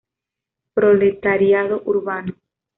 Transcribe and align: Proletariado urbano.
Proletariado 0.75 1.83
urbano. 1.85 2.33